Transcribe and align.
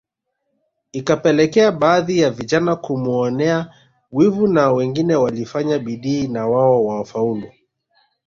Ikapelekea 0.93 1.71
baadhi 1.71 2.19
ya 2.19 2.29
vijana 2.29 2.75
kumuonea 2.75 3.73
wivu 4.11 4.47
na 4.47 4.71
wengine 4.71 5.15
walifanya 5.15 5.79
bidii 5.79 6.27
na 6.27 6.47
wao 6.47 6.85
wafaulu 6.85 7.51